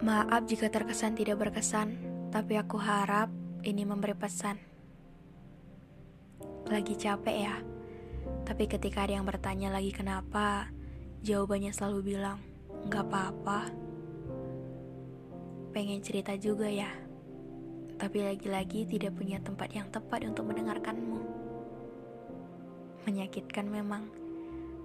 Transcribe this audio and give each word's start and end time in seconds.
Maaf 0.00 0.48
jika 0.48 0.72
terkesan 0.72 1.12
tidak 1.12 1.44
berkesan, 1.44 1.92
tapi 2.32 2.56
aku 2.56 2.80
harap 2.80 3.28
ini 3.60 3.84
memberi 3.84 4.16
pesan. 4.16 4.56
Lagi 6.72 6.96
capek 6.96 7.36
ya, 7.36 7.60
tapi 8.48 8.64
ketika 8.64 9.04
ada 9.04 9.20
yang 9.20 9.28
bertanya 9.28 9.68
lagi 9.68 9.92
kenapa, 9.92 10.72
jawabannya 11.20 11.68
selalu 11.76 12.16
bilang, 12.16 12.40
nggak 12.88 13.04
apa-apa. 13.12 13.68
Pengen 15.76 16.00
cerita 16.00 16.32
juga 16.40 16.72
ya, 16.72 16.88
tapi 18.00 18.24
lagi-lagi 18.24 18.88
tidak 18.88 19.20
punya 19.20 19.36
tempat 19.44 19.68
yang 19.76 19.92
tepat 19.92 20.24
untuk 20.24 20.48
mendengarkanmu. 20.48 21.20
Menyakitkan 23.04 23.68
memang, 23.68 24.08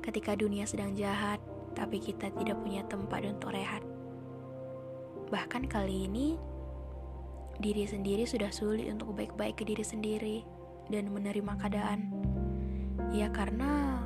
ketika 0.03 0.35
dunia 0.35 0.67
sedang 0.67 0.91
jahat, 0.91 1.39
tapi 1.71 2.03
kita 2.03 2.35
tidak 2.35 2.59
punya 2.59 2.83
tempat 2.91 3.23
untuk 3.23 3.55
rehat. 3.55 3.94
Bahkan 5.29 5.65
kali 5.65 6.05
ini, 6.05 6.37
diri 7.57 7.87
sendiri 7.87 8.27
sudah 8.27 8.51
sulit 8.51 8.85
untuk 8.91 9.15
baik-baik 9.15 9.57
ke 9.57 9.63
diri 9.65 9.81
sendiri 9.81 10.37
dan 10.91 11.09
menerima 11.09 11.53
keadaan. 11.57 12.11
Ya 13.15 13.31
karena 13.31 14.03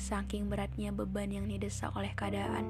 saking 0.00 0.48
beratnya 0.48 0.92
beban 0.94 1.28
yang 1.28 1.46
didesak 1.48 1.92
oleh 1.92 2.12
keadaan. 2.16 2.64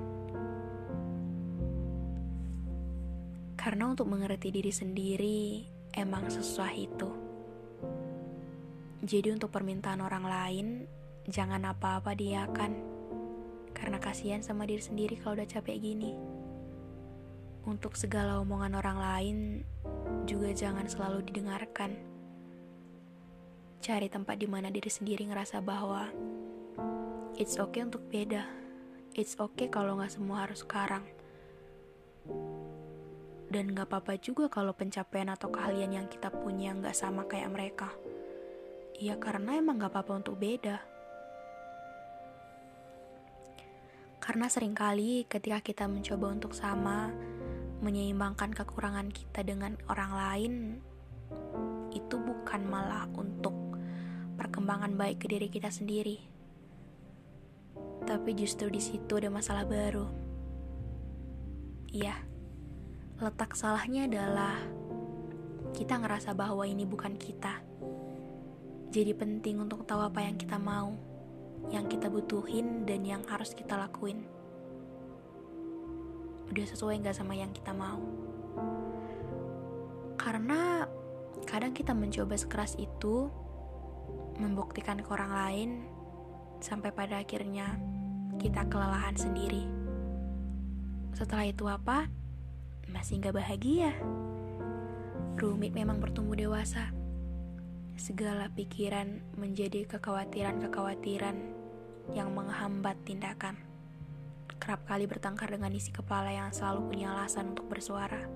Karena 3.60 3.92
untuk 3.92 4.08
mengerti 4.08 4.48
diri 4.48 4.72
sendiri 4.72 5.68
emang 5.92 6.32
sesusah 6.32 6.72
itu. 6.72 7.10
Jadi 9.04 9.28
untuk 9.32 9.52
permintaan 9.52 10.00
orang 10.00 10.24
lain, 10.24 10.66
jangan 11.28 11.68
apa-apa 11.68 12.16
diakan. 12.16 12.80
Karena 13.76 14.00
kasihan 14.00 14.41
sama 14.41 14.64
diri 14.64 14.80
sendiri 14.80 15.16
kalau 15.20 15.41
udah 15.41 15.48
capek 15.48 15.76
gini. 15.80 16.30
Untuk 17.70 17.94
segala 17.94 18.42
omongan 18.42 18.74
orang 18.82 18.98
lain 18.98 19.36
juga 20.26 20.50
jangan 20.50 20.90
selalu 20.90 21.22
didengarkan. 21.30 21.94
Cari 23.78 24.10
tempat 24.10 24.42
di 24.42 24.50
mana 24.50 24.74
diri 24.74 24.90
sendiri 24.90 25.22
ngerasa 25.30 25.62
bahwa 25.62 26.10
it's 27.38 27.62
okay 27.62 27.86
untuk 27.86 28.02
beda. 28.10 28.42
It's 29.14 29.38
okay 29.38 29.70
kalau 29.70 30.02
nggak 30.02 30.18
semua 30.18 30.50
harus 30.50 30.66
sekarang. 30.66 31.06
Dan 33.46 33.70
nggak 33.70 33.86
apa-apa 33.86 34.18
juga 34.18 34.50
kalau 34.50 34.74
pencapaian 34.74 35.30
atau 35.30 35.54
keahlian 35.54 35.94
yang 35.94 36.06
kita 36.10 36.26
punya 36.26 36.74
nggak 36.74 36.98
sama 36.98 37.30
kayak 37.30 37.54
mereka. 37.54 37.94
Ya 38.98 39.14
karena 39.14 39.62
emang 39.62 39.78
nggak 39.78 39.94
apa-apa 39.94 40.26
untuk 40.26 40.42
beda. 40.42 40.82
Karena 44.18 44.50
sering 44.50 44.74
kali 44.74 45.22
ketika 45.30 45.62
kita 45.62 45.84
mencoba 45.86 46.34
untuk 46.34 46.50
sama, 46.52 47.14
menyeimbangkan 47.80 48.52
kekurangan 48.52 49.08
kita 49.08 49.41
dengan 49.41 49.80
orang 49.88 50.12
lain 50.12 50.54
itu 51.96 52.16
bukan 52.20 52.62
malah 52.68 53.08
untuk 53.16 53.56
perkembangan 54.36 54.94
baik 54.94 55.24
ke 55.24 55.26
diri 55.32 55.48
kita 55.48 55.72
sendiri. 55.72 56.20
Tapi 58.04 58.30
justru 58.36 58.68
di 58.68 58.80
situ 58.80 59.12
ada 59.16 59.32
masalah 59.32 59.64
baru. 59.64 60.08
Iya. 61.91 62.16
Letak 63.20 63.52
salahnya 63.52 64.08
adalah 64.08 64.56
kita 65.76 66.00
ngerasa 66.00 66.32
bahwa 66.32 66.64
ini 66.64 66.88
bukan 66.88 67.16
kita. 67.16 67.60
Jadi 68.91 69.12
penting 69.14 69.60
untuk 69.60 69.84
tahu 69.86 70.02
apa 70.02 70.24
yang 70.24 70.34
kita 70.41 70.56
mau, 70.56 70.97
yang 71.68 71.86
kita 71.86 72.08
butuhin 72.08 72.88
dan 72.88 73.04
yang 73.06 73.22
harus 73.28 73.52
kita 73.54 73.76
lakuin 73.76 74.40
udah 76.50 76.66
sesuai 76.66 76.99
nggak 77.00 77.15
sama 77.15 77.38
yang 77.38 77.55
kita 77.55 77.71
mau. 77.71 78.03
Karena 80.19 80.84
kadang 81.47 81.72
kita 81.72 81.94
mencoba 81.94 82.34
sekeras 82.34 82.75
itu 82.77 83.31
membuktikan 84.37 84.99
ke 85.00 85.09
orang 85.09 85.33
lain 85.33 85.71
sampai 86.60 86.91
pada 86.93 87.22
akhirnya 87.22 87.78
kita 88.43 88.66
kelelahan 88.66 89.15
sendiri. 89.15 89.65
Setelah 91.15 91.47
itu 91.47 91.65
apa? 91.71 92.10
Masih 92.91 93.22
nggak 93.22 93.37
bahagia. 93.39 93.94
Rumit 95.39 95.72
memang 95.72 96.03
bertumbuh 96.03 96.37
dewasa. 96.37 96.91
Segala 97.97 98.49
pikiran 98.53 99.22
menjadi 99.37 99.84
kekhawatiran-kekhawatiran 99.87 101.37
yang 102.16 102.33
menghambat 102.33 102.97
tindakan 103.05 103.69
kerap 104.60 104.84
kali 104.84 105.09
bertengkar 105.09 105.48
dengan 105.48 105.72
isi 105.72 105.88
kepala 105.88 106.28
yang 106.28 106.53
selalu 106.53 106.93
punya 106.93 107.16
alasan 107.16 107.56
untuk 107.56 107.66
bersuara. 107.72 108.28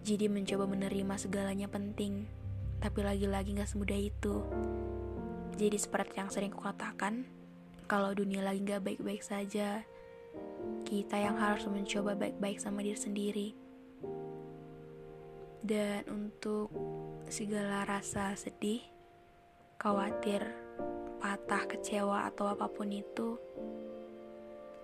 Jadi 0.00 0.32
mencoba 0.32 0.64
menerima 0.64 1.14
segalanya 1.20 1.68
penting, 1.68 2.24
tapi 2.80 3.04
lagi-lagi 3.04 3.52
gak 3.52 3.68
semudah 3.68 4.00
itu. 4.00 4.40
Jadi 5.60 5.76
seperti 5.76 6.24
yang 6.24 6.32
sering 6.32 6.56
kukatakan, 6.56 7.28
kalau 7.84 8.16
dunia 8.16 8.40
lagi 8.40 8.64
gak 8.64 8.80
baik-baik 8.80 9.20
saja, 9.20 9.84
kita 10.88 11.20
yang 11.20 11.36
harus 11.36 11.68
mencoba 11.68 12.16
baik-baik 12.16 12.56
sama 12.56 12.80
diri 12.80 12.96
sendiri. 12.96 13.48
Dan 15.60 16.08
untuk 16.08 16.72
segala 17.28 17.84
rasa 17.84 18.32
sedih, 18.32 18.80
khawatir, 19.76 20.40
patah, 21.20 21.68
kecewa, 21.68 22.24
atau 22.32 22.48
apa 22.48 22.64
pun 22.72 22.88
itu, 22.88 23.36